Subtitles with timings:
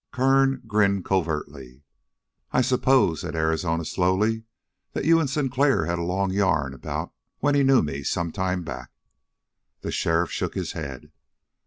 [0.11, 1.83] Kern grinned covertly.
[2.51, 4.45] "I s'pose," said Arizona slowly,
[4.93, 8.63] "that you and Sinclair had a long yarn about when he knew me some time
[8.63, 8.89] back?"
[9.81, 11.11] The sheriff shook his head.